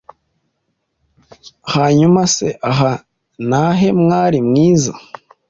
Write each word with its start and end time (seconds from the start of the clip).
Hanyuma 1.73 2.21
se 2.35 2.47
aha 2.69 2.91
na 3.49 3.63
he 3.79 3.87
mwari 4.01 4.39
mwiza 4.47 4.93